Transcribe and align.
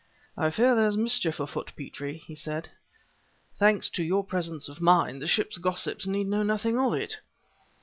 "I 0.35 0.49
fear 0.49 0.73
there's 0.73 0.97
mischief 0.97 1.39
afoot, 1.39 1.73
Petrie," 1.77 2.17
he 2.17 2.33
said. 2.33 2.69
"Thanks 3.59 3.87
to 3.91 4.03
your 4.03 4.23
presence 4.23 4.67
of 4.67 4.81
mind, 4.81 5.21
the 5.21 5.27
ship's 5.27 5.59
gossips 5.59 6.07
need 6.07 6.25
know 6.25 6.41
nothing 6.41 6.79
of 6.79 6.95
it." 6.95 7.19